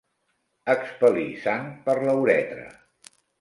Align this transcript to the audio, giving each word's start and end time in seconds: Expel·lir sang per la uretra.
Expel·lir 0.73 1.25
sang 1.43 1.67
per 1.85 1.95
la 2.09 2.17
uretra. 2.23 2.65